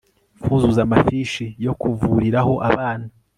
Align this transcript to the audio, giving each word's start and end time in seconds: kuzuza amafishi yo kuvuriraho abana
kuzuza 0.41 0.79
amafishi 0.85 1.45
yo 1.65 1.73
kuvuriraho 1.81 2.53
abana 2.69 3.07